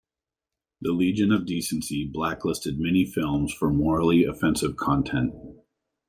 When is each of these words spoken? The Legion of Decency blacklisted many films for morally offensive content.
The 0.81 0.93
Legion 0.93 1.31
of 1.31 1.45
Decency 1.45 2.05
blacklisted 2.11 2.79
many 2.79 3.05
films 3.05 3.53
for 3.53 3.71
morally 3.71 4.23
offensive 4.23 4.75
content. 4.75 5.31